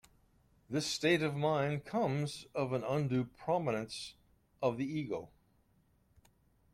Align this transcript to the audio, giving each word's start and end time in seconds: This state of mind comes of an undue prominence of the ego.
This 0.67 0.87
state 0.87 1.21
of 1.21 1.35
mind 1.35 1.85
comes 1.85 2.47
of 2.55 2.73
an 2.73 2.83
undue 2.83 3.23
prominence 3.23 4.15
of 4.59 4.79
the 4.79 4.83
ego. 4.83 5.29